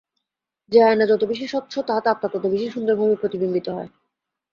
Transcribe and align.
যে 0.71 0.79
আয়না 0.83 1.05
যত 1.07 1.21
বেশী 1.25 1.45
স্বচ্ছ, 1.47 1.73
তাহাতে 1.87 2.07
আত্মা 2.09 2.27
তত 2.33 2.43
বেশী 2.45 2.67
সুন্দরভাবে 2.69 3.15
প্রতিবিম্বিত 3.15 3.67
হয়। 3.69 3.89